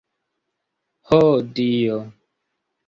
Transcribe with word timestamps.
Ho 1.11 1.21
Dio! 1.61 2.03